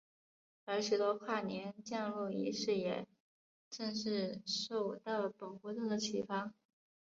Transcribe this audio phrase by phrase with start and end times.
[0.65, 3.05] 而许多跨年降落仪式也
[3.69, 6.51] 正是受到本活动的启发。